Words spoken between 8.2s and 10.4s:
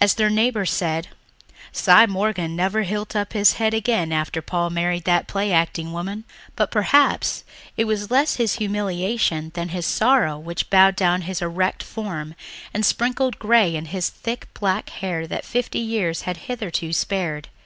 his humiliation than his sorrow